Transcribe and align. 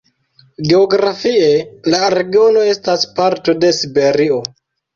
Geografie 0.69 1.51
la 1.97 2.09
regiono 2.15 2.65
estas 2.73 3.07
parto 3.21 3.59
de 3.63 3.73
Siberio. 3.85 4.43